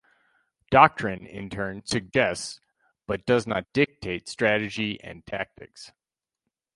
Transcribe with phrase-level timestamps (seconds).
[0.71, 2.59] Doctrine, in turn, suggests
[3.05, 5.91] but does not dictate strategy and tactics.